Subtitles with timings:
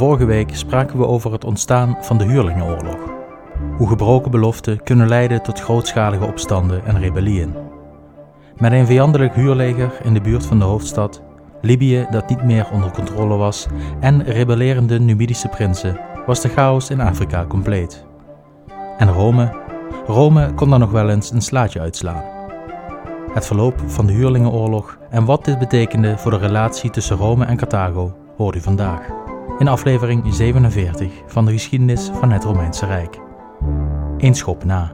[0.00, 2.98] Vorige week spraken we over het ontstaan van de huurlingenoorlog.
[3.76, 7.54] Hoe gebroken beloften kunnen leiden tot grootschalige opstanden en rebellieën.
[8.56, 11.22] Met een vijandelijk huurleger in de buurt van de hoofdstad,
[11.60, 13.66] Libië dat niet meer onder controle was
[14.00, 18.04] en rebellerende Numidische prinsen, was de chaos in Afrika compleet.
[18.98, 19.52] En Rome?
[20.06, 22.24] Rome kon dan nog wel eens een slaatje uitslaan.
[23.32, 27.56] Het verloop van de huurlingenoorlog en wat dit betekende voor de relatie tussen Rome en
[27.56, 29.29] Carthago hoort u vandaag.
[29.58, 33.20] In aflevering 47 van de geschiedenis van het Romeinse Rijk.
[34.18, 34.92] Eén schop na.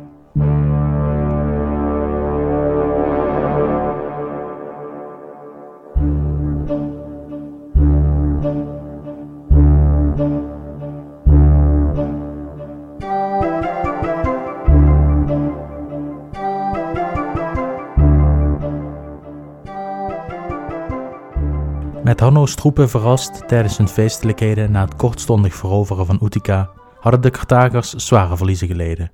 [22.07, 27.31] Met Hanno's troepen verrast tijdens hun feestelijkheden na het kortstondig veroveren van Utica, hadden de
[27.31, 29.11] Carthagers zware verliezen geleden.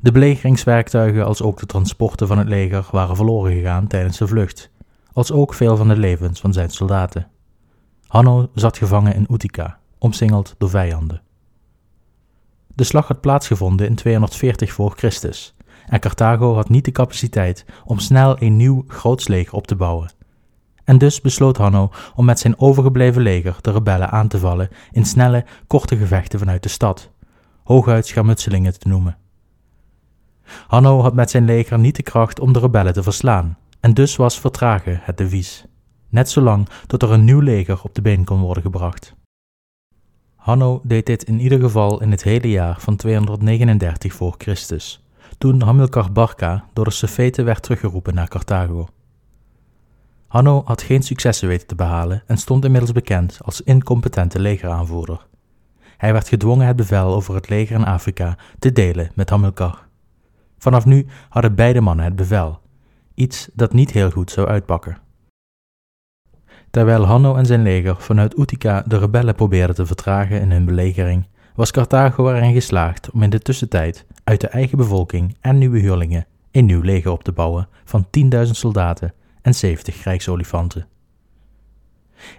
[0.00, 4.70] De belegeringswerktuigen als ook de transporten van het leger waren verloren gegaan tijdens de vlucht,
[5.12, 7.28] als ook veel van de levens van zijn soldaten.
[8.06, 11.22] Hanno zat gevangen in Utica, omsingeld door vijanden.
[12.74, 15.54] De slag had plaatsgevonden in 240 voor Christus
[15.86, 20.20] en Carthago had niet de capaciteit om snel een nieuw groots leger op te bouwen
[20.84, 25.04] en dus besloot Hanno om met zijn overgebleven leger de rebellen aan te vallen in
[25.04, 27.10] snelle, korte gevechten vanuit de stad,
[27.64, 29.16] hooguit schermutselingen te noemen.
[30.66, 34.16] Hanno had met zijn leger niet de kracht om de rebellen te verslaan, en dus
[34.16, 35.64] was vertragen het devies,
[36.08, 39.14] net zolang tot er een nieuw leger op de been kon worden gebracht.
[40.36, 45.04] Hanno deed dit in ieder geval in het hele jaar van 239 voor Christus,
[45.38, 48.88] toen Hamilcar Barca door de Sefeten werd teruggeroepen naar Carthago.
[50.32, 55.26] Hanno had geen successen weten te behalen en stond inmiddels bekend als incompetente legeraanvoerder.
[55.96, 59.86] Hij werd gedwongen het bevel over het leger in Afrika te delen met Hamilcar.
[60.58, 62.60] Vanaf nu hadden beide mannen het bevel,
[63.14, 64.98] iets dat niet heel goed zou uitpakken.
[66.70, 71.26] Terwijl Hanno en zijn leger vanuit Utica de rebellen probeerden te vertragen in hun belegering,
[71.54, 76.26] was Carthago erin geslaagd om in de tussentijd uit de eigen bevolking en nieuwe huurlingen
[76.50, 80.86] een nieuw leger op te bouwen van 10.000 soldaten en 70 krijgsolifanten.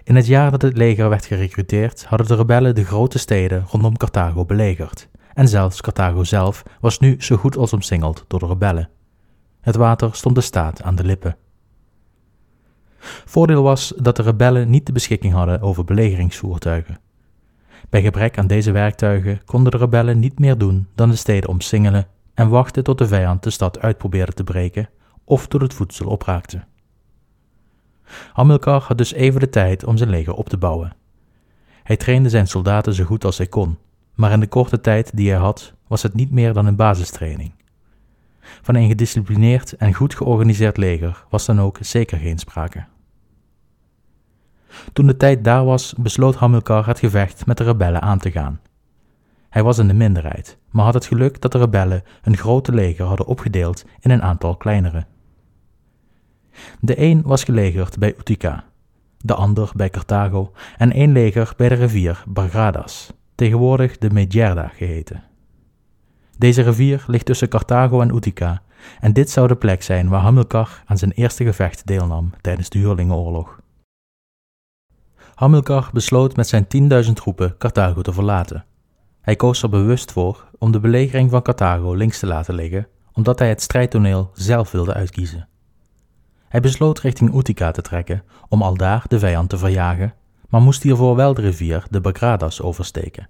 [0.04, 3.96] In het jaar dat het leger werd gerecruiteerd, hadden de rebellen de grote steden rondom
[3.96, 8.88] Carthago belegerd, en zelfs Carthago zelf was nu zo goed als omsingeld door de rebellen.
[9.60, 11.36] Het water stond de staat aan de lippen.
[13.24, 16.98] Voordeel was dat de rebellen niet de beschikking hadden over belegeringsvoertuigen.
[17.90, 22.06] Bij gebrek aan deze werktuigen konden de rebellen niet meer doen dan de steden omsingelen
[22.34, 24.88] en wachten tot de vijand de stad uit probeerde te breken
[25.24, 26.64] of tot het voedsel opraakte.
[28.32, 30.96] Hamilcar had dus even de tijd om zijn leger op te bouwen.
[31.82, 33.78] Hij trainde zijn soldaten zo goed als hij kon,
[34.14, 37.52] maar in de korte tijd die hij had, was het niet meer dan een basistraining.
[38.40, 42.84] Van een gedisciplineerd en goed georganiseerd leger was dan ook zeker geen sprake.
[44.92, 48.60] Toen de tijd daar was, besloot Hamilcar het gevecht met de rebellen aan te gaan.
[49.48, 53.06] Hij was in de minderheid, maar had het geluk dat de rebellen een grote leger
[53.06, 55.06] hadden opgedeeld in een aantal kleinere.
[56.80, 58.64] De een was gelegerd bij Utica,
[59.18, 65.22] de ander bij Carthago en één leger bij de rivier Bargradas, tegenwoordig de Medjerda geheten.
[66.38, 68.62] Deze rivier ligt tussen Carthago en Utica
[69.00, 72.78] en dit zou de plek zijn waar Hamilcar aan zijn eerste gevecht deelnam tijdens de
[72.78, 73.60] Huurlingenoorlog.
[75.34, 76.66] Hamilcar besloot met zijn
[77.06, 78.64] 10.000 troepen Carthago te verlaten.
[79.20, 83.38] Hij koos er bewust voor om de belegering van Carthago links te laten liggen, omdat
[83.38, 85.48] hij het strijdtoneel zelf wilde uitkiezen.
[86.54, 90.14] Hij besloot richting Utica te trekken om aldaar de vijand te verjagen,
[90.48, 93.28] maar moest hiervoor wel de rivier de Bagradas oversteken.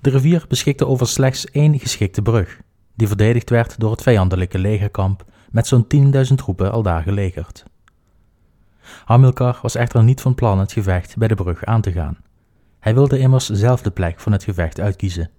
[0.00, 2.60] De rivier beschikte over slechts één geschikte brug,
[2.94, 5.86] die verdedigd werd door het vijandelijke legerkamp met zo'n
[6.28, 7.64] 10.000 troepen aldaar gelegerd.
[9.04, 12.18] Hamilcar was echter niet van plan het gevecht bij de brug aan te gaan.
[12.78, 15.30] Hij wilde immers zelf de plek van het gevecht uitkiezen.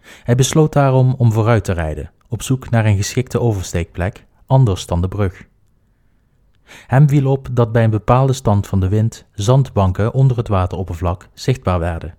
[0.00, 5.00] Hij besloot daarom om vooruit te rijden, op zoek naar een geschikte oversteekplek anders dan
[5.00, 5.48] de brug.
[6.86, 11.28] Hem viel op dat bij een bepaalde stand van de wind zandbanken onder het wateroppervlak
[11.34, 12.14] zichtbaar werden.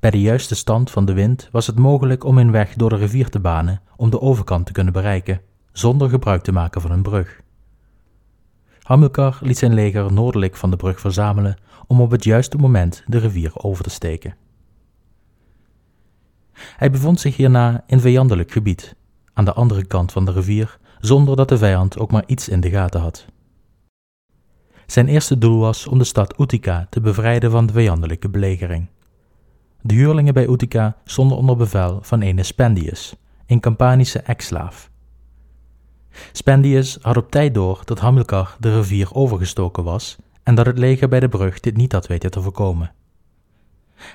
[0.00, 2.96] Bij de juiste stand van de wind was het mogelijk om een weg door de
[2.96, 5.40] rivier te banen om de overkant te kunnen bereiken,
[5.72, 7.40] zonder gebruik te maken van een brug.
[8.82, 13.18] Hamilcar liet zijn leger noordelijk van de brug verzamelen om op het juiste moment de
[13.18, 14.36] rivier over te steken.
[16.52, 18.96] Hij bevond zich hierna in vijandelijk gebied,
[19.34, 22.60] aan de andere kant van de rivier, zonder dat de vijand ook maar iets in
[22.60, 23.26] de gaten had.
[24.86, 28.88] Zijn eerste doel was om de stad Utica te bevrijden van de vijandelijke belegering.
[29.80, 33.14] De huurlingen bij Utica stonden onder bevel van ene Spendius,
[33.46, 34.90] een Campanische ex-slaaf.
[36.32, 41.08] Spendius had op tijd door dat Hamilcar de rivier overgestoken was en dat het leger
[41.08, 42.92] bij de brug dit niet had weten te voorkomen.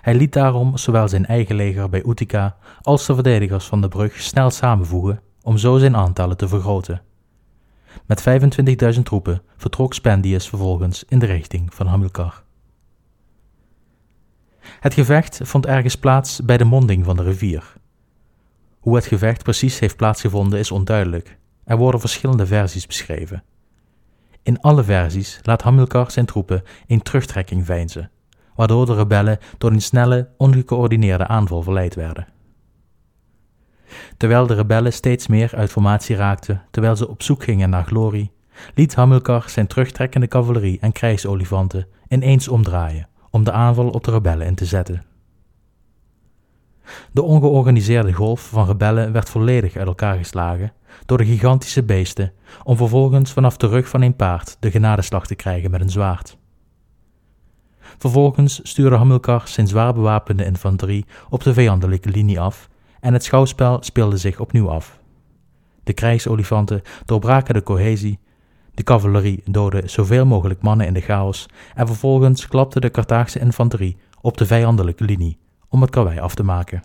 [0.01, 4.21] Hij liet daarom zowel zijn eigen leger bij Utica als de verdedigers van de brug
[4.21, 7.01] snel samenvoegen om zo zijn aantallen te vergroten.
[8.05, 8.23] Met
[8.95, 12.43] 25.000 troepen vertrok Spendius vervolgens in de richting van Hamilcar.
[14.79, 17.73] Het gevecht vond ergens plaats bij de monding van de rivier.
[18.79, 21.37] Hoe het gevecht precies heeft plaatsgevonden is onduidelijk.
[21.63, 23.43] Er worden verschillende versies beschreven.
[24.43, 28.11] In alle versies laat Hamilcar zijn troepen in terugtrekking veinzen,
[28.59, 32.27] waardoor de rebellen door een snelle, ongecoördineerde aanval verleid werden.
[34.17, 38.31] Terwijl de rebellen steeds meer uit formatie raakten, terwijl ze op zoek gingen naar glorie,
[38.75, 44.47] liet Hamilcar zijn terugtrekkende cavalerie en krijgsolifanten ineens omdraaien om de aanval op de rebellen
[44.47, 45.03] in te zetten.
[47.11, 50.73] De ongeorganiseerde golf van rebellen werd volledig uit elkaar geslagen
[51.05, 52.33] door de gigantische beesten,
[52.63, 56.37] om vervolgens vanaf de rug van een paard de genadeslag te krijgen met een zwaard.
[57.99, 62.69] Vervolgens stuurde Hamilcar zijn zwaar bewapende infanterie op de vijandelijke linie af
[62.99, 64.99] en het schouwspel speelde zich opnieuw af.
[65.83, 68.19] De krijgsolifanten doorbraken de cohesie,
[68.73, 73.97] de cavalerie doodde zoveel mogelijk mannen in de chaos en vervolgens klapte de Carthaagse infanterie
[74.21, 75.37] op de vijandelijke linie
[75.69, 76.83] om het karwei af te maken.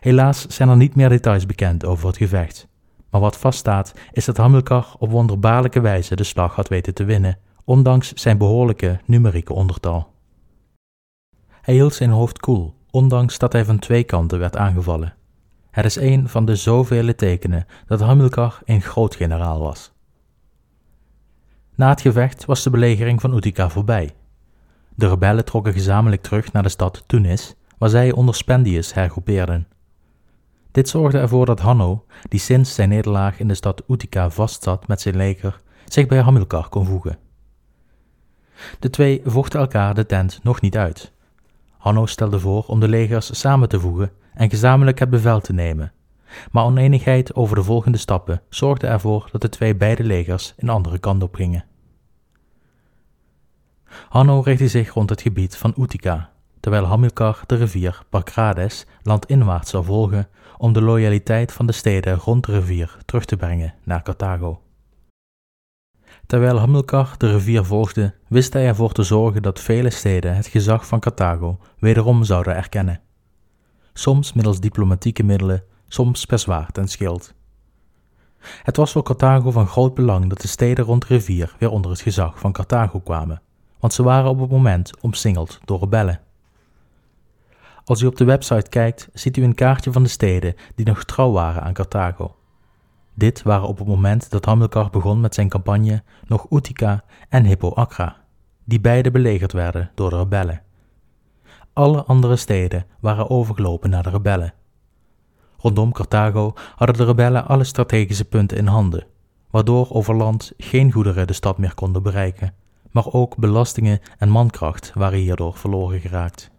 [0.00, 2.68] Helaas zijn er niet meer details bekend over het gevecht,
[3.10, 7.38] maar wat vaststaat is dat Hamilcar op wonderbaarlijke wijze de slag had weten te winnen,
[7.66, 10.12] ondanks zijn behoorlijke numerieke ondertal.
[11.48, 15.14] Hij hield zijn hoofd koel, ondanks dat hij van twee kanten werd aangevallen.
[15.70, 19.92] Het is een van de zoveel tekenen dat Hamilcar een groot generaal was.
[21.74, 24.14] Na het gevecht was de belegering van Utica voorbij.
[24.94, 29.68] De rebellen trokken gezamenlijk terug naar de stad Tunis, waar zij onder Spendius hergroepeerden.
[30.70, 35.00] Dit zorgde ervoor dat Hanno, die sinds zijn nederlaag in de stad Utica vastzat met
[35.00, 37.25] zijn leger, zich bij Hamilcar kon voegen.
[38.78, 41.12] De twee vochten elkaar de tent nog niet uit.
[41.78, 45.92] Hanno stelde voor om de legers samen te voegen en gezamenlijk het bevel te nemen,
[46.50, 50.98] maar oneenigheid over de volgende stappen zorgde ervoor dat de twee beide legers een andere
[50.98, 51.64] kant op gingen.
[54.08, 56.30] Hanno richtte zich rond het gebied van Utica,
[56.60, 62.46] terwijl Hamilcar de rivier Parkrades landinwaarts zou volgen om de loyaliteit van de steden rond
[62.46, 64.60] de rivier terug te brengen naar Carthago.
[66.26, 70.86] Terwijl Hamilcar de rivier volgde, wist hij ervoor te zorgen dat vele steden het gezag
[70.86, 73.00] van Carthago wederom zouden erkennen.
[73.92, 77.34] Soms middels diplomatieke middelen, soms per zwaard en schild.
[78.62, 81.90] Het was voor Carthago van groot belang dat de steden rond de rivier weer onder
[81.90, 83.42] het gezag van Carthago kwamen,
[83.80, 86.20] want ze waren op het moment omsingeld door rebellen.
[87.84, 91.04] Als u op de website kijkt, ziet u een kaartje van de steden die nog
[91.04, 92.35] trouw waren aan Carthago.
[93.18, 97.70] Dit waren op het moment dat Hamilcar begon met zijn campagne nog Utica en Hippo
[97.70, 98.16] Acra,
[98.64, 100.62] die beide belegerd werden door de rebellen.
[101.72, 104.54] Alle andere steden waren overgelopen naar de rebellen.
[105.56, 109.06] Rondom Carthago hadden de rebellen alle strategische punten in handen,
[109.50, 112.54] waardoor over land geen goederen de stad meer konden bereiken,
[112.90, 116.50] maar ook belastingen en mankracht waren hierdoor verloren geraakt.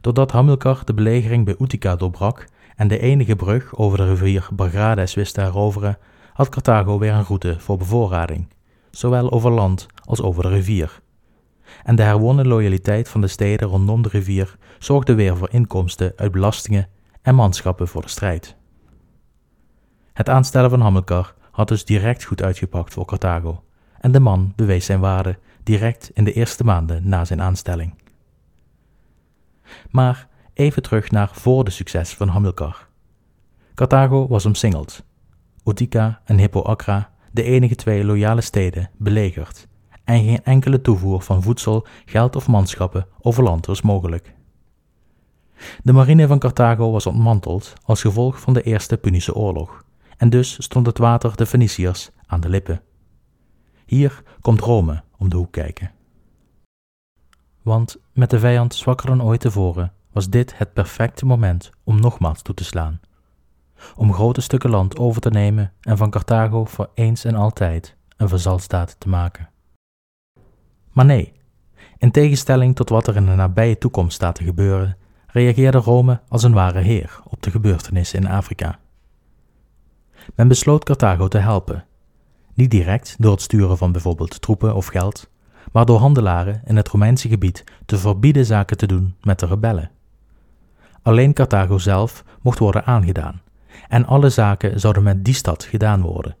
[0.00, 5.14] Doordat Hamilcar de belegering bij Utica doorbrak en de enige brug over de rivier Bargrades
[5.14, 5.98] wist te heroveren,
[6.32, 8.48] had Carthago weer een route voor bevoorrading,
[8.90, 11.02] zowel over land als over de rivier.
[11.84, 16.32] En de herwonnen loyaliteit van de steden rondom de rivier zorgde weer voor inkomsten uit
[16.32, 16.88] belastingen
[17.22, 18.56] en manschappen voor de strijd.
[20.12, 23.62] Het aanstellen van Hamilcar had dus direct goed uitgepakt voor Carthago,
[24.00, 27.94] en de man bewees zijn waarde direct in de eerste maanden na zijn aanstelling.
[29.90, 32.88] Maar even terug naar voor de succes van Hamilcar.
[33.74, 35.04] Carthago was omsingeld.
[35.64, 39.68] Utica en Hippo Acra, de enige twee loyale steden, belegerd.
[40.04, 44.34] En geen enkele toevoer van voedsel, geld of manschappen over land was mogelijk.
[45.82, 49.84] De marine van Carthago was ontmanteld als gevolg van de Eerste Punische Oorlog,
[50.16, 52.82] en dus stond het water de Feniciërs aan de lippen.
[53.86, 55.90] Hier komt Rome om de hoek kijken.
[57.62, 62.42] Want met de vijand zwakker dan ooit tevoren was dit het perfecte moment om nogmaals
[62.42, 63.00] toe te slaan.
[63.96, 68.28] Om grote stukken land over te nemen en van Carthago voor eens en altijd een
[68.28, 69.48] vazalstaat te maken.
[70.92, 71.32] Maar nee,
[71.98, 76.42] in tegenstelling tot wat er in de nabije toekomst staat te gebeuren, reageerde Rome als
[76.42, 78.78] een ware heer op de gebeurtenissen in Afrika.
[80.34, 81.84] Men besloot Carthago te helpen.
[82.54, 85.30] niet direct door het sturen van bijvoorbeeld troepen of geld,
[85.72, 89.90] maar door handelaren in het Romeinse gebied te verbieden zaken te doen met de rebellen.
[91.04, 93.42] Alleen Carthago zelf mocht worden aangedaan,
[93.88, 96.36] en alle zaken zouden met die stad gedaan worden.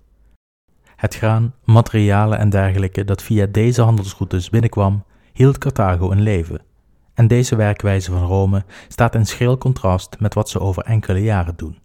[0.96, 6.60] Het graan, materialen en dergelijke dat via deze handelsroutes binnenkwam, hield Carthago in leven.
[7.14, 11.56] En deze werkwijze van Rome staat in schril contrast met wat ze over enkele jaren
[11.56, 11.78] doen.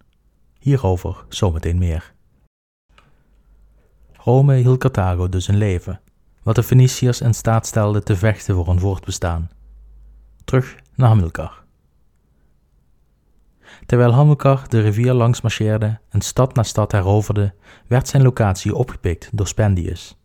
[0.60, 2.14] Hierover zometeen meer.
[4.14, 6.02] Rome hield Carthago dus in leven,
[6.44, 9.50] wat de Feniciërs in staat stelde te vechten voor hun voortbestaan.
[10.44, 11.68] Terug naar Hamilcar.
[13.90, 17.54] Terwijl Hamilcar de rivier langs marcheerde en stad na stad heroverde,
[17.88, 20.18] werd zijn locatie opgepikt door Spendius.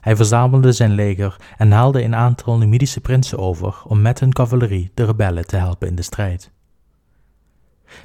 [0.00, 4.90] Hij verzamelde zijn leger en haalde een aantal Numidische prinsen over om met hun cavalerie
[4.94, 6.50] de rebellen te helpen in de strijd.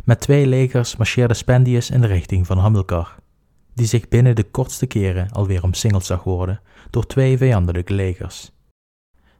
[0.03, 3.15] Met twee legers marcheerde Spendius in de richting van Hamilcar,
[3.73, 8.51] die zich binnen de kortste keren alweer omsingeld zag worden door twee vijandelijke legers.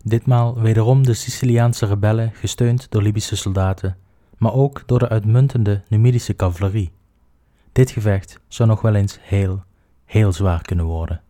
[0.04, 3.98] Ditmaal wederom de Siciliaanse rebellen gesteund door Libische soldaten,
[4.42, 6.92] maar ook door de uitmuntende Numidische cavalerie.
[7.72, 9.64] Dit gevecht zou nog wel eens heel,
[10.06, 11.22] heel zwaar kunnen worden.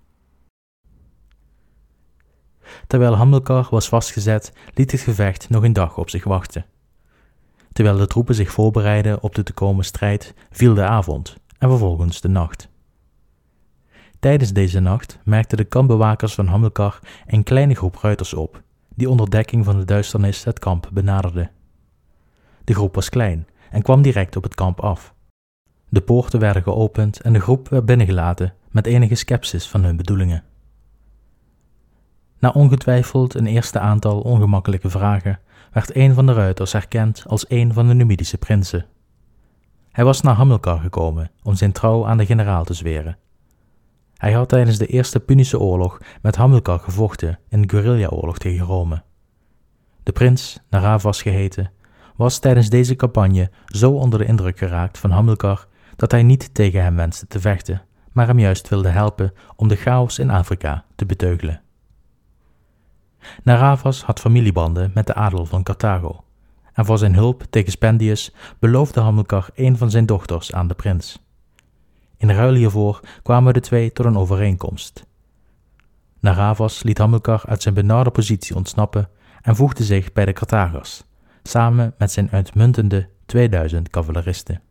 [2.87, 6.65] Terwijl Hamilcar was vastgezet, liet het gevecht nog een dag op zich wachten.
[7.73, 12.21] Terwijl de troepen zich voorbereidden op de te komen strijd, viel de avond en vervolgens
[12.21, 12.69] de nacht.
[14.19, 18.61] Tijdens deze nacht merkten de kampbewakers van Hamilcar een kleine groep ruiters op,
[18.95, 21.49] die onder dekking van de duisternis het kamp benaderde.
[22.63, 25.13] De groep was klein en kwam direct op het kamp af.
[25.89, 30.43] De poorten werden geopend en de groep werd binnengelaten met enige scepsis van hun bedoelingen.
[32.39, 35.39] Na ongetwijfeld een eerste aantal ongemakkelijke vragen
[35.71, 38.85] werd een van de ruiters herkend als een van de Numidische prinsen.
[39.91, 43.17] Hij was naar Hamilcar gekomen om zijn trouw aan de generaal te zweren.
[44.15, 49.03] Hij had tijdens de Eerste Punische Oorlog met Hamilcar gevochten in de guerrilla-oorlog tegen Rome.
[50.03, 51.71] De prins, Naravas geheten,
[52.15, 56.83] was tijdens deze campagne zo onder de indruk geraakt van Hamilcar dat hij niet tegen
[56.83, 61.05] hem wenste te vechten, maar hem juist wilde helpen om de chaos in Afrika te
[61.05, 61.61] beteugelen.
[63.43, 66.23] Naravas had familiebanden met de adel van Carthago,
[66.73, 71.19] en voor zijn hulp tegen Spendius beloofde Hamilcar een van zijn dochters aan de prins.
[72.17, 75.05] In ruil hiervoor kwamen de twee tot een overeenkomst.
[76.19, 79.09] Naravas liet Hamilcar uit zijn benarde positie ontsnappen
[79.41, 81.03] en voegde zich bij de Carthagers,
[81.43, 84.61] samen met zijn uitmuntende 2000 cavaleristen.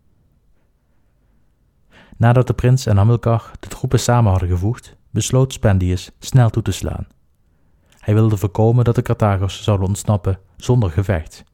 [2.16, 6.72] Nadat de prins en Hamilcar de troepen samen hadden gevoegd, besloot Spendius snel toe te
[6.72, 7.06] slaan
[8.00, 11.44] hij wilde voorkomen dat de Carthagers zouden ontsnappen zonder gevecht.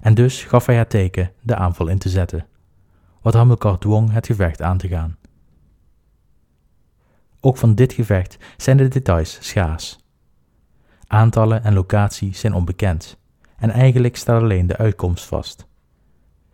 [0.00, 2.46] En dus gaf hij het teken de aanval in te zetten,
[3.22, 5.16] wat Hamilcar dwong het gevecht aan te gaan.
[7.40, 9.98] Ook van dit gevecht zijn de details schaars.
[11.06, 13.18] Aantallen en locatie zijn onbekend,
[13.58, 15.66] en eigenlijk staat alleen de uitkomst vast.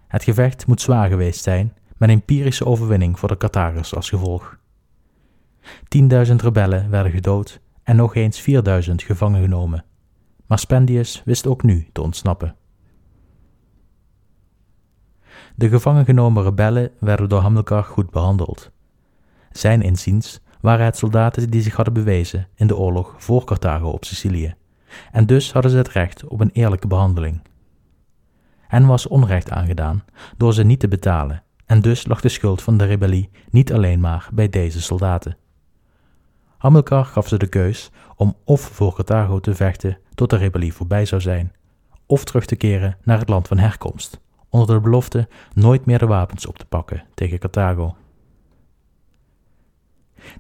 [0.06, 4.58] Het gevecht moet zwaar geweest zijn, met een empirische overwinning voor de Carthagers als gevolg.
[5.98, 9.84] 10.000 rebellen werden gedood en nog eens 4000 gevangen genomen.
[10.46, 12.56] Maar Spendius wist ook nu te ontsnappen.
[15.54, 18.70] De gevangen genomen rebellen werden door Hamilcar goed behandeld.
[19.50, 24.04] Zijn inziens waren het soldaten die zich hadden bewezen in de oorlog voor Carthago op
[24.04, 24.54] Sicilië,
[25.12, 27.42] en dus hadden ze het recht op een eerlijke behandeling.
[28.60, 30.04] Hen was onrecht aangedaan
[30.36, 34.00] door ze niet te betalen, en dus lag de schuld van de rebellie niet alleen
[34.00, 35.36] maar bij deze soldaten.
[36.58, 41.04] Hamilcar gaf ze de keus om of voor Carthago te vechten tot de rebellie voorbij
[41.04, 41.52] zou zijn,
[42.06, 46.06] of terug te keren naar het land van herkomst, onder de belofte nooit meer de
[46.06, 47.96] wapens op te pakken tegen Carthago.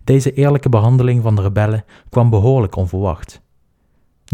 [0.04, 3.42] Deze eerlijke behandeling van de rebellen kwam behoorlijk onverwacht.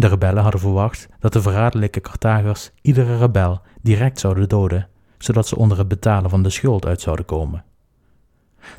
[0.01, 4.89] De rebellen hadden verwacht dat de verraderlijke Carthagers iedere rebel direct zouden doden,
[5.19, 7.65] zodat ze onder het betalen van de schuld uit zouden komen.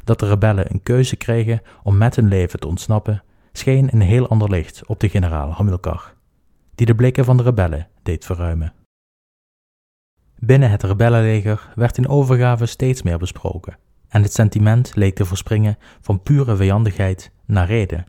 [0.04, 4.28] Dat de rebellen een keuze kregen om met hun leven te ontsnappen, scheen een heel
[4.28, 6.14] ander licht op de generaal Hamilcar,
[6.76, 8.74] die de blikken van de rebellen deed verruimen.
[10.40, 15.78] Binnen het rebellenleger werd in overgave steeds meer besproken, en het sentiment leek te verspringen
[16.02, 18.06] van pure vijandigheid naar reden.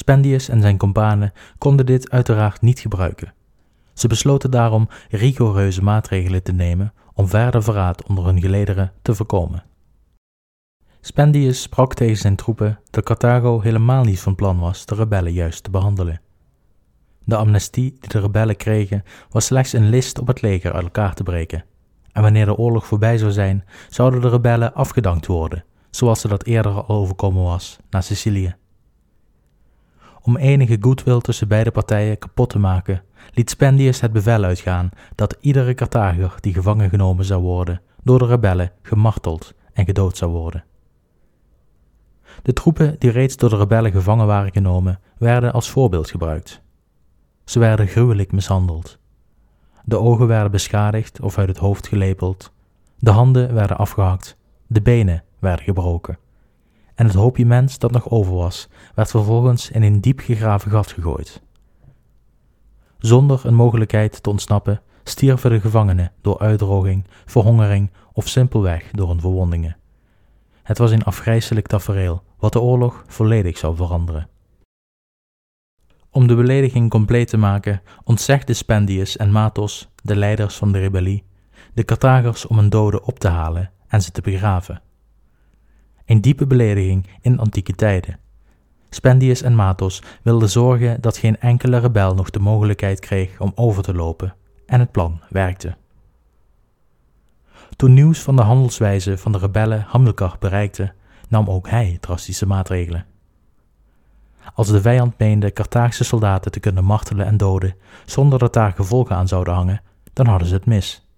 [0.00, 3.32] Spendius en zijn kompanen konden dit uiteraard niet gebruiken.
[3.94, 9.64] Ze besloten daarom rigoureuze maatregelen te nemen om verder verraad onder hun gelederen te voorkomen.
[11.00, 15.62] Spendius sprak tegen zijn troepen dat Carthago helemaal niet van plan was de rebellen juist
[15.64, 16.20] te behandelen.
[17.24, 21.14] De amnestie die de rebellen kregen was slechts een list om het leger uit elkaar
[21.14, 21.64] te breken.
[22.12, 26.44] En wanneer de oorlog voorbij zou zijn, zouden de rebellen afgedankt worden, zoals ze dat
[26.44, 28.58] eerder al overkomen was, naar Sicilië.
[30.30, 33.02] Om enige goodwill tussen beide partijen kapot te maken,
[33.34, 38.26] liet Spendius het bevel uitgaan dat iedere Carthager die gevangen genomen zou worden, door de
[38.26, 40.64] rebellen gemarteld en gedood zou worden.
[42.42, 46.62] De troepen die reeds door de rebellen gevangen waren genomen, werden als voorbeeld gebruikt.
[47.44, 48.98] Ze werden gruwelijk mishandeld.
[49.84, 52.52] De ogen werden beschadigd of uit het hoofd gelepeld,
[52.98, 56.18] de handen werden afgehakt, de benen werden gebroken.
[57.00, 60.92] En het hoopje mens dat nog over was, werd vervolgens in een diep gegraven gat
[60.92, 61.42] gegooid.
[62.98, 69.20] Zonder een mogelijkheid te ontsnappen, stierven de gevangenen door uitdroging, verhongering of simpelweg door hun
[69.20, 69.76] verwondingen.
[70.62, 74.28] Het was een afgrijselijk tafereel, wat de oorlog volledig zou veranderen.
[76.10, 81.24] Om de belediging compleet te maken, ontzegden Spendius en Matos, de leiders van de rebellie,
[81.74, 84.82] de Carthagers om een dode op te halen en ze te begraven.
[86.10, 88.18] Een diepe belediging in antieke tijden.
[88.88, 93.82] Spendius en Matos wilden zorgen dat geen enkele rebel nog de mogelijkheid kreeg om over
[93.82, 94.34] te lopen,
[94.66, 95.76] en het plan werkte.
[97.76, 100.92] Toen nieuws van de handelswijze van de rebellen Hamilcar bereikte,
[101.28, 103.06] nam ook hij drastische maatregelen.
[104.54, 107.74] Als de vijand meende Carthaagse soldaten te kunnen martelen en doden
[108.04, 111.08] zonder dat daar gevolgen aan zouden hangen, dan hadden ze het mis.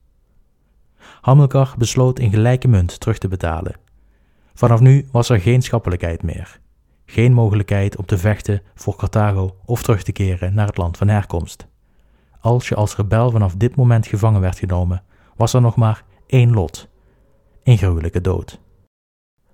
[1.20, 3.81] Hamilcar besloot in gelijke munt terug te betalen.
[4.54, 6.60] Vanaf nu was er geen schappelijkheid meer.
[7.04, 11.08] Geen mogelijkheid om te vechten voor Carthago of terug te keren naar het land van
[11.08, 11.66] herkomst.
[12.40, 15.02] Als je als rebel vanaf dit moment gevangen werd genomen,
[15.36, 16.88] was er nog maar één lot:
[17.62, 18.60] een gruwelijke dood.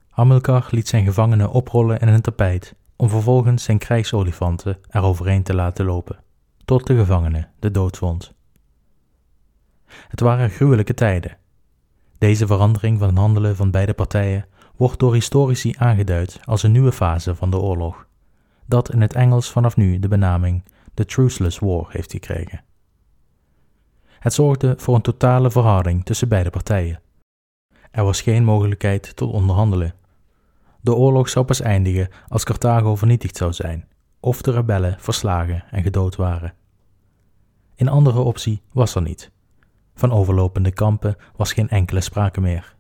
[0.09, 5.85] Hamilcar liet zijn gevangenen oprollen in een tapijt om vervolgens zijn krijgsolifanten eroverheen te laten
[5.85, 6.19] lopen,
[6.65, 8.35] tot de gevangene de dood vond.
[10.09, 11.37] Het waren gruwelijke tijden.
[12.19, 14.47] Deze verandering van handelen van beide partijen
[14.79, 18.07] wordt door historici aangeduid als een nieuwe fase van de oorlog,
[18.67, 20.65] dat in het Engels vanaf nu de benaming
[20.95, 22.65] de Truceless War heeft gekregen.
[24.19, 27.01] Het zorgde voor een totale verharding tussen beide partijen.
[27.91, 29.95] Er was geen mogelijkheid tot onderhandelen.
[30.81, 33.89] De oorlog zou pas eindigen als Carthago vernietigd zou zijn,
[34.21, 36.55] of de rebellen verslagen en gedood waren.
[37.77, 39.31] Een andere optie was er niet.
[39.95, 42.77] Van overlopende kampen was geen enkele sprake meer.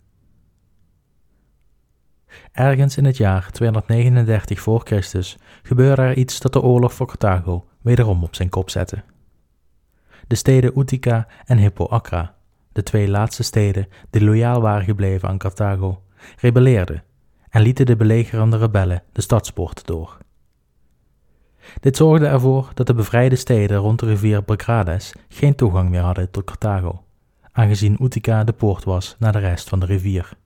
[2.52, 7.64] Ergens in het jaar 239 voor Christus gebeurde er iets dat de oorlog voor Carthago
[7.82, 9.02] wederom op zijn kop zette.
[10.26, 12.34] De steden Utica en Hippo Acra,
[12.72, 16.02] de twee laatste steden die loyaal waren gebleven aan Carthago,
[16.36, 17.02] rebelleerden
[17.48, 20.18] en lieten de belegerende rebellen de stadspoort door.
[21.80, 26.30] Dit zorgde ervoor dat de bevrijde steden rond de rivier Bagrades geen toegang meer hadden
[26.30, 27.04] tot Carthago,
[27.52, 30.37] aangezien Utica de poort was naar de rest van de rivier.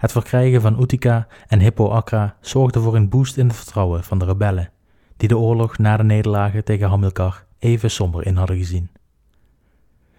[0.00, 4.18] Het verkrijgen van Utica en Hippo Acra zorgde voor een boost in het vertrouwen van
[4.18, 4.70] de rebellen,
[5.16, 8.90] die de oorlog na de nederlagen tegen Hamilcar even somber in hadden gezien.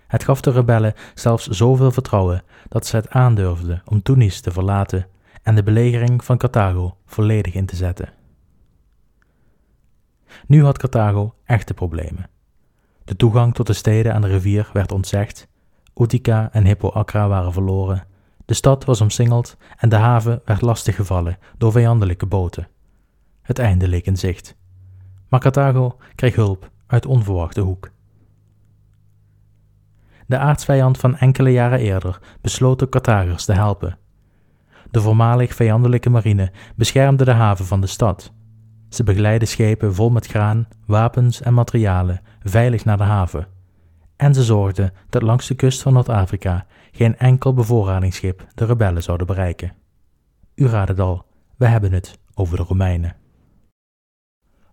[0.08, 5.08] Het gaf de rebellen zelfs zoveel vertrouwen dat ze het aandurfden om Tunis te verlaten
[5.44, 8.10] en de belegering van Carthago volledig in te zetten.
[10.48, 12.30] Nu had Carthago echte problemen.
[13.04, 15.48] De toegang tot de steden aan de rivier werd ontzegd,
[15.96, 18.10] Utica en Hippo Acra waren verloren,
[18.52, 22.68] de stad was omsingeld en de haven werd lastiggevallen door vijandelijke boten.
[23.42, 24.56] Het einde leek in zicht.
[25.30, 27.92] Maar Carthago kreeg hulp uit onverwachte hoek.
[30.28, 33.98] De aardsvijand van enkele jaren eerder besloot de Carthagers te helpen.
[34.90, 38.32] De voormalig vijandelijke marine beschermde de haven van de stad.
[38.90, 43.48] Ze begeleidden schepen vol met graan, wapens en materialen veilig naar de haven.
[44.16, 49.28] En ze zorgden dat langs de kust van Noord-Afrika geen enkel bevoorradingsschip de rebellen zouden
[49.28, 49.74] bereiken.
[50.56, 51.26] U raadt het al,
[51.58, 53.16] we hebben het over de Romeinen.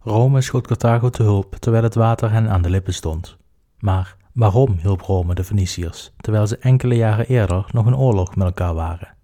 [0.01, 3.37] Rome schoot Carthago te hulp terwijl het water hen aan de lippen stond.
[3.79, 8.47] Maar waarom hielp Rome de Feniciërs, terwijl ze enkele jaren eerder nog een oorlog met
[8.47, 9.17] elkaar waren?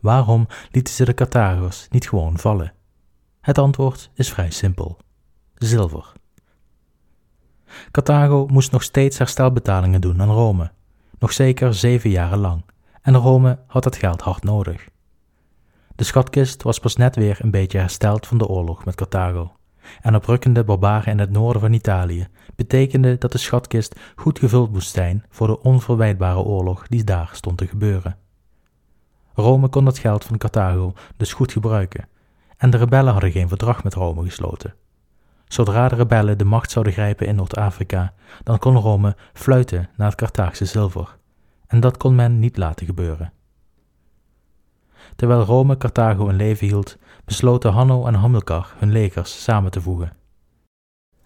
[0.00, 2.72] Waarom lieten ze de Carthagers niet gewoon vallen?
[3.40, 4.98] Het antwoord is vrij simpel:
[5.54, 6.12] zilver.
[7.90, 10.72] Carthago moest nog steeds herstelbetalingen doen aan Rome,
[11.22, 12.64] nog zeker zeven jaren lang,
[13.02, 14.88] en Rome had het geld hard nodig.
[15.94, 19.52] De schatkist was pas net weer een beetje hersteld van de oorlog met Carthago
[20.00, 24.94] en oprukkende barbaren in het noorden van Italië betekende dat de schatkist goed gevuld moest
[24.94, 28.16] zijn voor de onverwijtbare oorlog die daar stond te gebeuren.
[29.34, 32.08] Rome kon het geld van Carthago dus goed gebruiken,
[32.56, 34.74] en de rebellen hadden geen verdrag met Rome gesloten.
[35.52, 38.12] Zodra de rebellen de macht zouden grijpen in Noord-Afrika,
[38.42, 41.16] dan kon Rome fluiten naar het Carthaagse zilver,
[41.66, 43.32] en dat kon men niet laten gebeuren.
[45.16, 50.12] Terwijl Rome Carthago in leven hield, besloten Hanno en Hamilcar hun legers samen te voegen.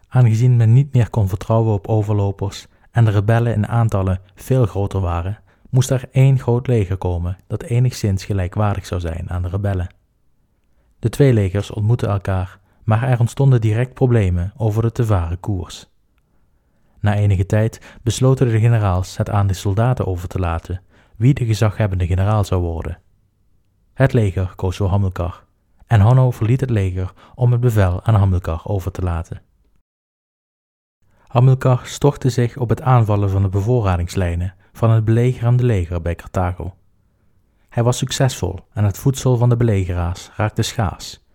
[0.08, 5.00] Aangezien men niet meer kon vertrouwen op overlopers en de rebellen in aantallen veel groter
[5.00, 5.38] waren,
[5.70, 9.94] moest er één groot leger komen dat enigszins gelijkwaardig zou zijn aan de rebellen.
[10.98, 15.88] De twee legers ontmoetten elkaar, maar er ontstonden direct problemen over de te varen koers.
[17.00, 20.82] Na enige tijd besloten de generaals het aan de soldaten over te laten
[21.16, 22.98] wie de gezaghebbende generaal zou worden.
[23.94, 25.44] Het leger koos voor Hamilcar
[25.86, 29.42] en Hanno verliet het leger om het bevel aan Hamilcar over te laten.
[31.26, 36.74] Hamilcar stortte zich op het aanvallen van de bevoorradingslijnen van het belegerende leger bij Carthago.
[37.68, 41.25] Hij was succesvol en het voedsel van de belegeraars raakte schaars,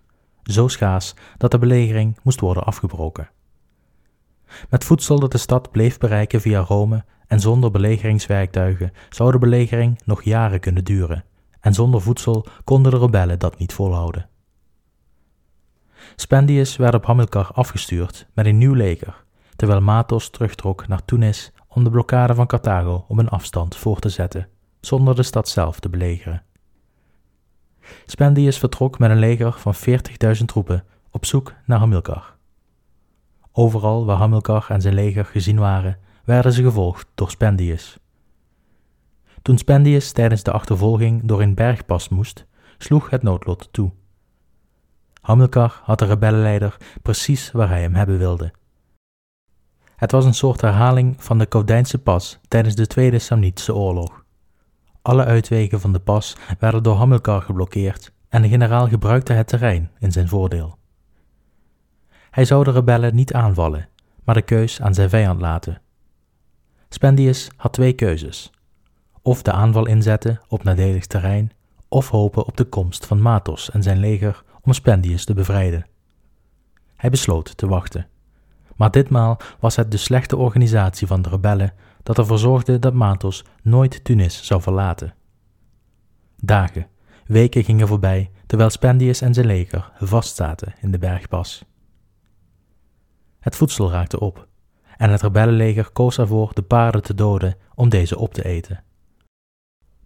[0.44, 3.30] zo schaars dat de belegering moest worden afgebroken.
[4.70, 10.02] Met voedsel dat de stad bleef bereiken via Rome en zonder belegeringswerktuigen zou de belegering
[10.06, 11.24] nog jaren kunnen duren,
[11.60, 14.30] en zonder voedsel konden de rebellen dat niet volhouden.
[16.16, 19.24] Spendius werd op Hamilcar afgestuurd met een nieuw leger,
[19.56, 24.10] terwijl Matos terugtrok naar Tunis om de blokkade van Carthago op een afstand voor te
[24.10, 24.48] zetten,
[24.80, 26.44] zonder de stad zelf te belegeren.
[28.06, 29.76] Spendius vertrok met een leger van
[30.38, 32.36] 40.000 troepen op zoek naar Hamilcar.
[33.52, 37.98] Overal waar Hamilcar en zijn leger gezien waren, werden ze gevolgd door Spendius.
[39.42, 42.46] Toen Spendius tijdens de achtervolging door een bergpas moest,
[42.78, 43.92] sloeg het noodlot toe.
[45.22, 48.54] Hamilcar had de rebellenleider precies waar hij hem hebben wilde.
[49.96, 54.21] Het was een soort herhaling van de Caudijnse pas tijdens de Tweede Samnitische Oorlog.
[55.02, 59.92] Alle uitwegen van de pas werden door Hamilcar geblokkeerd en de generaal gebruikte het terrein
[60.00, 60.78] in zijn voordeel.
[62.30, 63.90] Hij zou de rebellen niet aanvallen,
[64.24, 65.82] maar de keus aan zijn vijand laten.
[66.90, 68.52] Spendius had twee keuzes:
[69.22, 71.52] of de aanval inzetten op nadelig terrein,
[71.88, 75.86] of hopen op de komst van Matos en zijn leger om Spendius te bevrijden.
[76.96, 78.08] Hij besloot te wachten.
[78.76, 83.46] Maar ditmaal was het de slechte organisatie van de rebellen dat ervoor zorgde dat Matos
[83.62, 85.14] nooit Tunis zou verlaten.
[86.38, 86.88] Dagen,
[87.26, 91.66] weken gingen voorbij terwijl Spendius en zijn leger vastzaten in de bergpas.
[93.40, 94.48] Het voedsel raakte op
[94.98, 98.84] en het rebellenleger koos ervoor de paarden te doden om deze op te eten.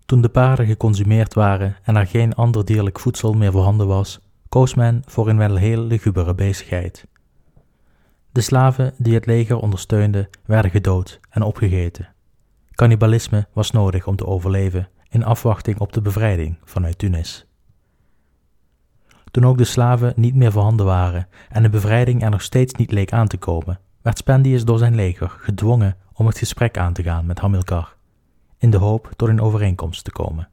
[0.05, 4.73] Toen de paarden geconsumeerd waren en er geen ander dierlijk voedsel meer voorhanden was, koos
[4.73, 7.07] men voor een wel heel lugubere bezigheid.
[8.35, 12.07] De slaven die het leger ondersteunden werden gedood en opgegeten.
[12.71, 17.45] Cannibalisme was nodig om te overleven in afwachting op de bevrijding vanuit Tunis.
[19.31, 22.91] Toen ook de slaven niet meer voorhanden waren en de bevrijding er nog steeds niet
[22.91, 27.03] leek aan te komen, werd Spendius door zijn leger gedwongen om het gesprek aan te
[27.03, 27.95] gaan met Hamilcar,
[28.57, 30.49] in de hoop tot een overeenkomst te komen.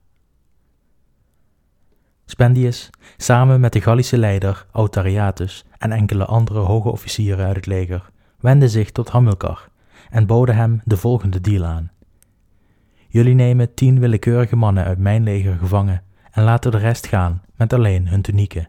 [2.32, 8.10] Spendius, samen met de Gallische leider Autariatus en enkele andere hoge officieren uit het leger,
[8.40, 9.68] wendde zich tot Hamilcar
[10.10, 11.90] en boden hem de volgende deal aan.
[13.08, 17.72] Jullie nemen tien willekeurige mannen uit mijn leger gevangen en laten de rest gaan met
[17.72, 18.68] alleen hun tunieken.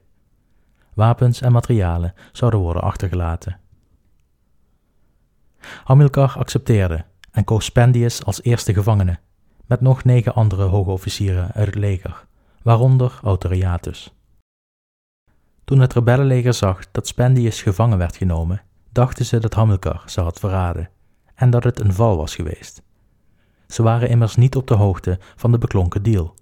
[0.94, 3.60] Wapens en materialen zouden worden achtergelaten.
[5.84, 9.20] Hamilcar accepteerde en koos Spendius als eerste gevangene,
[9.66, 12.26] met nog negen andere hoge officieren uit het leger,
[12.64, 14.14] waaronder Autoriatus.
[15.64, 20.40] Toen het rebellenleger zag dat Spendius gevangen werd genomen, dachten ze dat Hamilcar ze had
[20.40, 20.90] verraden
[21.36, 22.82] en dat het een val was geweest.
[23.68, 26.34] Ze waren immers niet op de hoogte van de beklonken deal.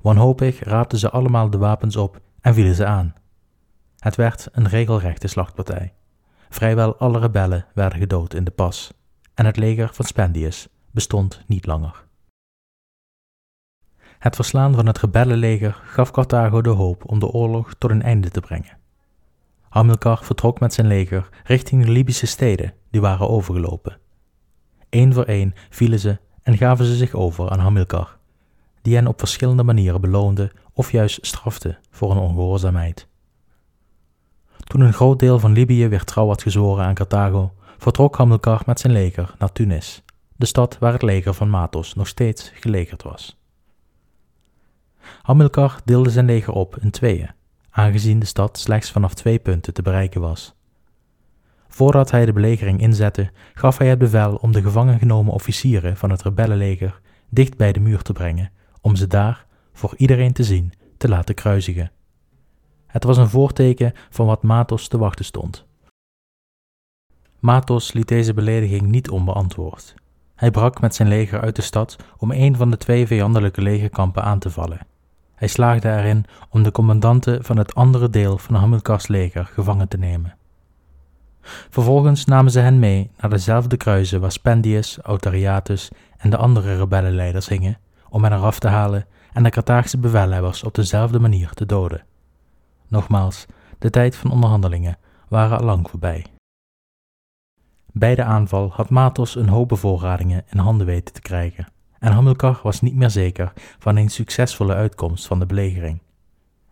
[0.00, 3.14] Wanhopig raapten ze allemaal de wapens op en vielen ze aan.
[3.98, 5.92] Het werd een regelrechte slachtpartij.
[6.48, 8.92] Vrijwel alle rebellen werden gedood in de pas
[9.34, 12.07] en het leger van Spendius bestond niet langer.
[14.18, 18.30] Het verslaan van het rebellenleger gaf Carthago de hoop om de oorlog tot een einde
[18.30, 18.78] te brengen.
[19.68, 23.98] Hamilcar vertrok met zijn leger richting de Libische steden die waren overgelopen.
[24.90, 28.16] Eén voor één vielen ze en gaven ze zich over aan Hamilcar,
[28.82, 33.08] die hen op verschillende manieren beloonde of juist strafte voor hun ongehoorzaamheid.
[34.64, 38.80] Toen een groot deel van Libië weer trouw had gezworen aan Carthago, vertrok Hamilcar met
[38.80, 40.02] zijn leger naar Tunis,
[40.36, 43.38] de stad waar het leger van Matos nog steeds gelegerd was.
[45.22, 47.30] Hamilcar deelde zijn leger op in tweeën,
[47.70, 50.54] aangezien de stad slechts vanaf twee punten te bereiken was.
[51.68, 56.10] Voordat hij de belegering inzette, gaf hij het bevel om de gevangen genomen officieren van
[56.10, 60.72] het rebellenleger dicht bij de muur te brengen, om ze daar, voor iedereen te zien,
[60.96, 61.90] te laten kruisigen.
[62.86, 65.66] Het was een voorteken van wat Matos te wachten stond.
[67.38, 69.94] Matos liet deze belediging niet onbeantwoord.
[70.34, 74.22] Hij brak met zijn leger uit de stad om een van de twee vijandelijke legerkampen
[74.22, 74.86] aan te vallen.
[75.38, 79.98] Hij slaagde erin om de commandanten van het andere deel van Hamilcars leger gevangen te
[79.98, 80.36] nemen.
[81.70, 87.48] Vervolgens namen ze hen mee naar dezelfde kruizen waar Spendius, Autariatus en de andere rebellenleiders
[87.48, 92.04] hingen, om hen eraf te halen en de Carthaagse bevelhebbers op dezelfde manier te doden.
[92.88, 93.46] Nogmaals,
[93.78, 94.98] de tijd van onderhandelingen
[95.28, 96.26] waren al lang voorbij.
[97.92, 102.60] Bij de aanval had Matos een hoop bevoorradingen in handen weten te krijgen, en Hamilcar
[102.62, 106.00] was niet meer zeker van een succesvolle uitkomst van de belegering.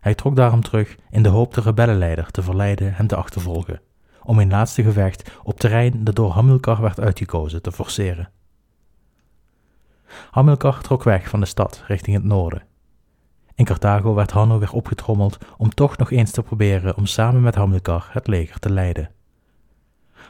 [0.00, 3.80] Hij trok daarom terug in de hoop de rebellenleider te verleiden hem te achtervolgen,
[4.22, 8.30] om een laatste gevecht op terrein dat door Hamilcar werd uitgekozen te forceren.
[10.30, 12.62] Hamilcar trok weg van de stad richting het noorden.
[13.54, 17.54] In Carthago werd Hanno weer opgetrommeld om toch nog eens te proberen om samen met
[17.54, 19.10] Hamilcar het leger te leiden.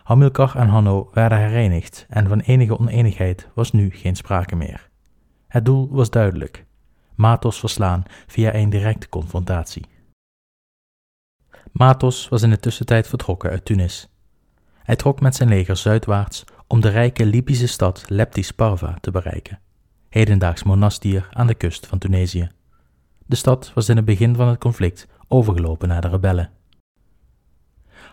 [0.07, 4.89] Hamilcar en Hanno werden herenigd en van enige oneenigheid was nu geen sprake meer.
[5.49, 6.65] Het doel was duidelijk:
[7.15, 9.87] Matos verslaan via een directe confrontatie.
[11.73, 14.09] Matos was in de tussentijd vertrokken uit Tunis.
[14.83, 19.61] Hij trok met zijn leger zuidwaarts om de rijke Libische stad Leptis Parva te bereiken,
[20.09, 22.51] hedendaags monastier aan de kust van Tunesië.
[23.27, 26.51] De stad was in het begin van het conflict overgelopen naar de rebellen.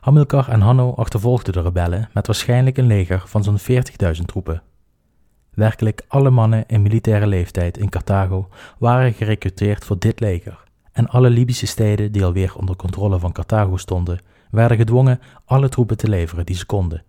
[0.04, 4.62] Hamilcar en Hanno achtervolgden de rebellen met waarschijnlijk een leger van zo'n 40.000 troepen.
[5.54, 11.30] Werkelijk alle mannen in militaire leeftijd in Carthago waren gerecruiteerd voor dit leger, en alle
[11.30, 16.46] Libische steden die alweer onder controle van Carthago stonden, werden gedwongen alle troepen te leveren
[16.46, 17.04] die ze konden.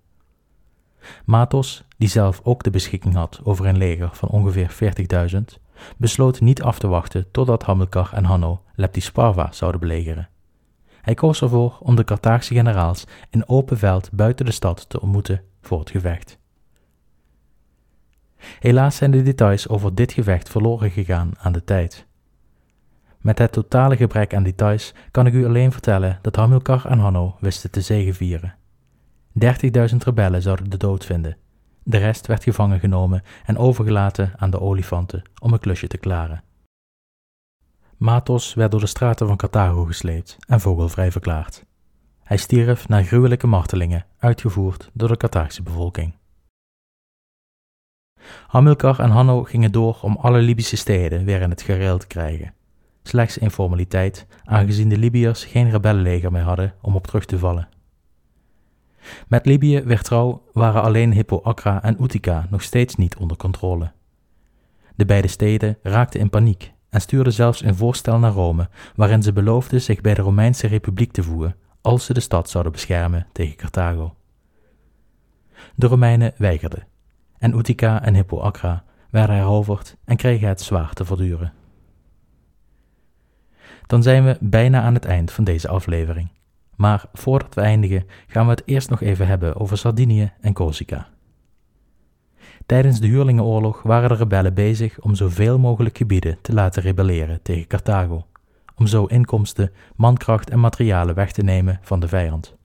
[1.25, 4.75] Matos, die zelf ook de beschikking had over een leger van ongeveer
[5.35, 5.41] 40.000,
[5.97, 10.29] besloot niet af te wachten totdat Hamilcar en Hanno Leptisparva zouden belegeren.
[11.05, 15.43] Hij koos ervoor om de Carthaagse generaals in open veld buiten de stad te ontmoeten
[15.61, 16.39] voor het gevecht.
[18.59, 22.07] Helaas zijn de details over dit gevecht verloren gegaan aan de tijd.
[23.19, 27.37] Met het totale gebrek aan details kan ik u alleen vertellen dat Hamilcar en Hanno
[27.41, 28.55] wisten te zegevieren.
[29.45, 31.37] 30.000 rebellen zouden de dood vinden.
[31.83, 36.43] De rest werd gevangen genomen en overgelaten aan de olifanten om een klusje te klaren.
[37.97, 41.65] Matos werd door de straten van Carthago gesleept en vogelvrij verklaard.
[42.23, 46.15] Hij stierf na gruwelijke martelingen, uitgevoerd door de Carthaagse bevolking.
[48.47, 52.55] Hamilcar en Hanno gingen door om alle Libische steden weer in het gereel te krijgen.
[53.03, 57.69] Slechts een formaliteit, aangezien de Libiërs geen rebellenleger meer hadden om op terug te vallen.
[59.29, 63.93] Met Libië werd trouw waren alleen Hippo Acra en Utica nog steeds niet onder controle.
[64.95, 69.33] De beide steden raakten in paniek en stuurde zelfs een voorstel naar Rome, waarin ze
[69.33, 73.57] beloofden zich bij de Romeinse Republiek te voegen als ze de stad zouden beschermen tegen
[73.57, 74.15] Carthago.
[75.75, 76.87] De Romeinen weigerden,
[77.39, 81.53] en Utica en Hippo Acra werden heroverd en kregen het zwaar te verduren.
[83.87, 86.29] Dan zijn we bijna aan het eind van deze aflevering.
[86.77, 91.09] Maar voordat we eindigen, gaan we het eerst nog even hebben over Sardinië en Corsica.
[92.67, 97.67] Tijdens de Huurlingenoorlog waren de rebellen bezig om zoveel mogelijk gebieden te laten rebelleren tegen
[97.67, 98.27] Carthago,
[98.77, 102.57] om zo inkomsten, mankracht en materialen weg te nemen van de vijand.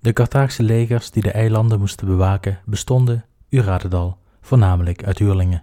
[0.00, 5.62] De Carthaagse legers die de eilanden moesten bewaken bestonden, u raadt al, voornamelijk uit huurlingen.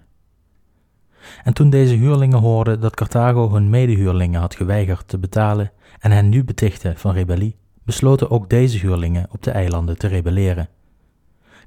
[1.44, 6.30] En toen deze huurlingen hoorden dat Carthago hun medehuurlingen had geweigerd te betalen en hen
[6.30, 10.70] nu betichtte van rebellie, besloten ook deze huurlingen op de eilanden te rebelleren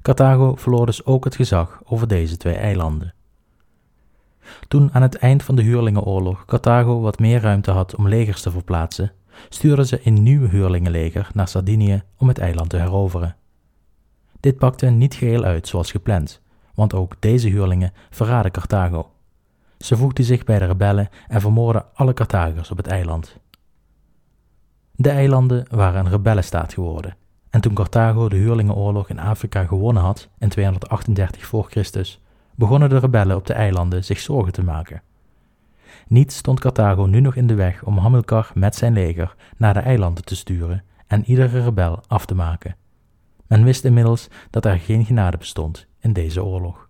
[0.07, 3.13] Carthago verloor dus ook het gezag over deze twee eilanden.
[4.67, 8.51] Toen aan het eind van de huurlingenoorlog Carthago wat meer ruimte had om legers te
[8.51, 9.11] verplaatsen,
[9.49, 13.35] stuurden ze een nieuw huurlingenleger naar Sardinië om het eiland te heroveren.
[14.39, 16.41] Dit pakte niet geheel uit zoals gepland,
[16.73, 19.11] want ook deze huurlingen verraden Carthago.
[19.77, 23.37] Ze voegden zich bij de rebellen en vermoorden alle Carthagers op het eiland.
[24.91, 27.15] De eilanden waren een rebellenstaat geworden
[27.57, 32.21] en toen Carthago de huurlingenoorlog in Afrika gewonnen had in 238 voor Christus,
[32.55, 35.01] begonnen de rebellen op de eilanden zich zorgen te maken.
[36.07, 39.79] Niet stond Carthago nu nog in de weg om Hamilcar met zijn leger naar de
[39.79, 42.75] eilanden te sturen en iedere rebel af te maken.
[43.47, 46.89] Men wist inmiddels dat er geen genade bestond in deze oorlog.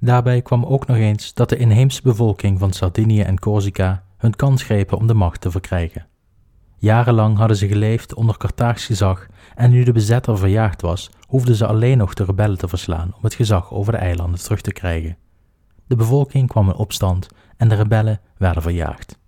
[0.00, 4.62] Daarbij kwam ook nog eens dat de inheemse bevolking van Sardinië en Corsica hun kans
[4.62, 6.06] grepen om de macht te verkrijgen.
[6.78, 11.66] Jarenlang hadden ze geleefd onder Carthaags gezag en nu de bezetter verjaagd was, hoefden ze
[11.66, 15.16] alleen nog de rebellen te verslaan om het gezag over de eilanden terug te krijgen.
[15.86, 19.18] De bevolking kwam in opstand en de rebellen werden verjaagd.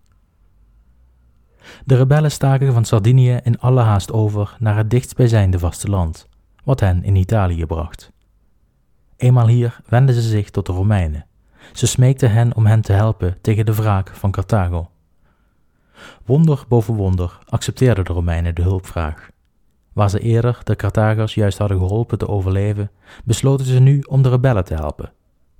[1.84, 6.28] De rebellen staken van Sardinië in alle haast over naar het dichtstbijzijnde vasteland,
[6.64, 8.12] wat hen in Italië bracht.
[9.16, 11.26] Eenmaal hier wenden ze zich tot de Romeinen,
[11.72, 14.90] Ze smeekte hen om hen te helpen tegen de wraak van Carthago.
[16.24, 19.30] Wonder boven wonder accepteerden de Romeinen de hulpvraag.
[19.92, 22.90] Waar ze eerder de Carthagers juist hadden geholpen te overleven,
[23.24, 25.12] besloten ze nu om de rebellen te helpen.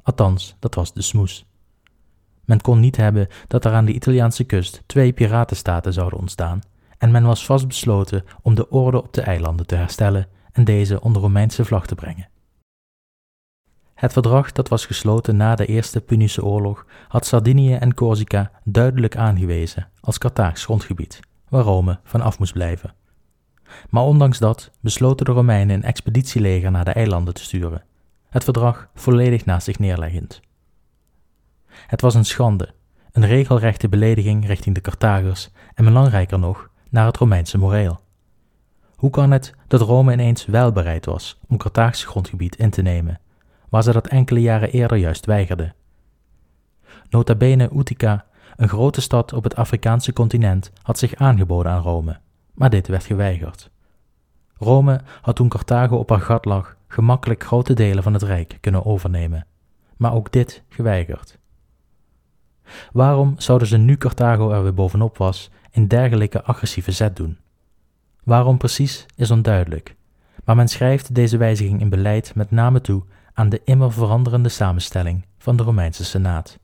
[0.02, 1.46] Althans, dat was de smoes.
[2.44, 6.60] Men kon niet hebben dat er aan de Italiaanse kust twee piratenstaten zouden ontstaan,
[6.98, 11.22] en men was vastbesloten om de orde op de eilanden te herstellen en deze onder
[11.22, 12.29] Romeinse vlag te brengen.
[14.00, 19.16] Het verdrag dat was gesloten na de Eerste Punische Oorlog had Sardinië en Corsica duidelijk
[19.16, 22.94] aangewezen als Carthaags grondgebied, waar Rome van af moest blijven.
[23.90, 27.84] Maar ondanks dat besloten de Romeinen een expeditieleger naar de eilanden te sturen,
[28.30, 30.40] het verdrag volledig naast zich neerleggend.
[31.66, 32.74] Het was een schande,
[33.12, 38.00] een regelrechte belediging richting de Carthagers en belangrijker nog, naar het Romeinse moreel.
[38.96, 43.20] Hoe kan het dat Rome ineens wel bereid was om Carthaags grondgebied in te nemen,
[43.70, 45.74] waar ze dat enkele jaren eerder juist weigerden?
[47.10, 52.18] Nota bene Utica, een grote stad op het Afrikaanse continent, had zich aangeboden aan Rome,
[52.54, 53.70] maar dit werd geweigerd.
[54.56, 58.84] Rome had toen Carthago op haar gat lag gemakkelijk grote delen van het rijk kunnen
[58.84, 59.46] overnemen,
[59.96, 61.38] maar ook dit geweigerd.
[62.92, 67.38] Waarom zouden ze nu Carthago er weer bovenop was een dergelijke agressieve zet doen?
[68.24, 69.96] Waarom precies is onduidelijk,
[70.44, 73.02] maar men schrijft deze wijziging in beleid met name toe
[73.40, 76.58] aan de immer veranderende samenstelling van de Romeinse Senaat.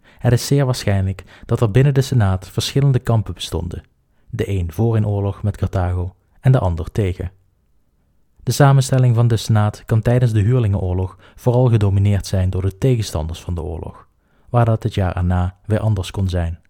[0.00, 3.82] Het is zeer waarschijnlijk dat er binnen de Senaat verschillende kampen bestonden,
[4.30, 7.30] de een voor in oorlog met Carthago en de ander tegen.
[8.42, 13.40] De samenstelling van de Senaat kan tijdens de Huurlingenoorlog vooral gedomineerd zijn door de tegenstanders
[13.40, 14.08] van de oorlog,
[14.48, 16.60] waar dat het jaar erna weer anders kon zijn.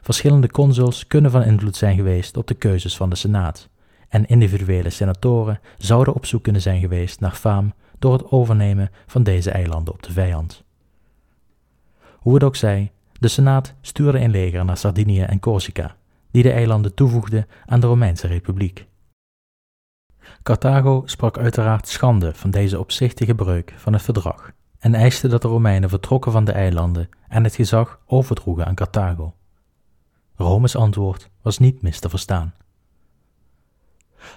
[0.00, 3.68] Verschillende consuls kunnen van invloed zijn geweest op de keuzes van de Senaat,
[4.08, 9.22] en individuele senatoren zouden op zoek kunnen zijn geweest naar faam door het overnemen van
[9.22, 10.64] deze eilanden op de vijand.
[12.18, 15.96] Hoe het ook zij, de Senaat stuurde een leger naar Sardinië en Corsica,
[16.30, 18.86] die de eilanden toevoegde aan de Romeinse Republiek.
[20.42, 25.48] Carthago sprak uiteraard schande van deze opzichtige breuk van het verdrag en eiste dat de
[25.48, 29.34] Romeinen vertrokken van de eilanden en het gezag overdroegen aan Carthago.
[30.34, 32.54] Romes antwoord was niet mis te verstaan.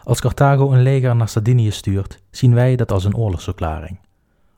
[0.03, 3.99] Als Carthago een leger naar Sardinië stuurt, zien wij dat als een oorlogsverklaring.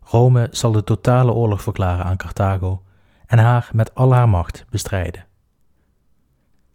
[0.04, 2.82] Rome zal de totale oorlog verklaren aan Carthago
[3.26, 5.26] en haar met al haar macht bestrijden.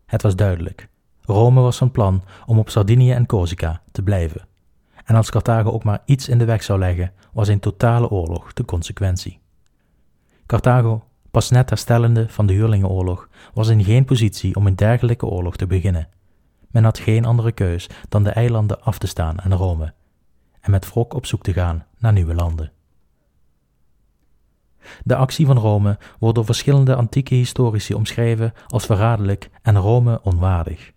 [0.06, 0.88] Het was duidelijk.
[1.20, 4.46] Rome was van plan om op Sardinië en Corsica te blijven.
[5.04, 8.52] En als Carthago ook maar iets in de weg zou leggen, was een totale oorlog
[8.52, 9.40] de consequentie.
[10.46, 15.56] Carthago, pas net herstellende van de Huurlingenoorlog, was in geen positie om een dergelijke oorlog
[15.56, 16.08] te beginnen.
[16.76, 19.92] Men had geen andere keus dan de eilanden af te staan aan Rome
[20.60, 22.72] en met wrok op zoek te gaan naar nieuwe landen.
[25.04, 30.92] De actie van Rome wordt door verschillende antieke historici omschreven als verraderlijk en Rome onwaardig.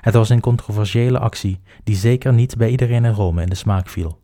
[0.00, 3.88] Het was een controversiële actie die zeker niet bij iedereen in Rome in de smaak
[3.88, 4.20] viel.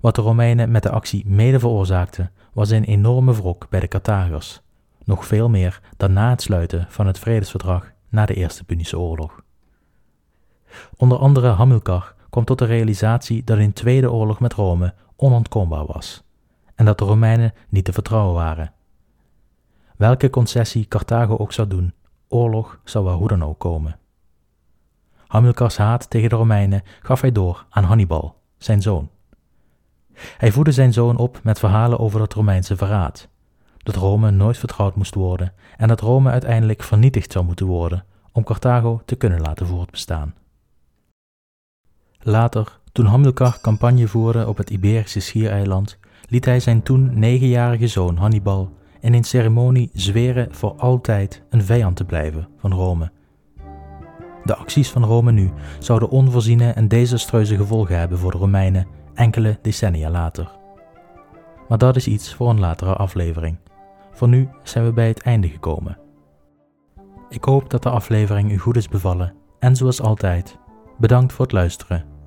[0.00, 4.60] Wat de Romeinen met de actie mede veroorzaakten, was een enorme wrok bij de Carthagers,
[5.04, 9.42] nog veel meer dan na het sluiten van het vredesverdrag na de Eerste Punische Oorlog.
[10.96, 16.22] Onder andere Hamilcar kwam tot de realisatie dat een tweede oorlog met Rome onontkoombaar was
[16.74, 18.72] en dat de Romeinen niet te vertrouwen waren.
[19.96, 21.94] Welke concessie Carthago ook zou doen,
[22.28, 23.98] oorlog zou wel hoe dan ook komen.
[25.26, 29.10] Hamilcars haat tegen de Romeinen gaf hij door aan Hannibal, zijn zoon.
[30.14, 33.28] Hij voedde zijn zoon op met verhalen over het Romeinse verraad,
[33.78, 38.44] dat Rome nooit vertrouwd moest worden en dat Rome uiteindelijk vernietigd zou moeten worden om
[38.44, 40.34] Carthago te kunnen laten voortbestaan.
[42.24, 48.16] Later, toen Hamilcar campagne voerde op het Iberische schiereiland, liet hij zijn toen negenjarige zoon
[48.16, 48.70] Hannibal
[49.00, 53.10] in een ceremonie zweren voor altijd een vijand te blijven van Rome.
[54.44, 59.58] De acties van Rome nu zouden onvoorziene en desastreuze gevolgen hebben voor de Romeinen enkele
[59.62, 60.50] decennia later.
[61.68, 63.56] Maar dat is iets voor een latere aflevering.
[64.12, 65.98] Voor nu zijn we bij het einde gekomen.
[67.28, 70.58] Ik hoop dat de aflevering u goed is bevallen en zoals altijd,
[70.98, 72.11] bedankt voor het luisteren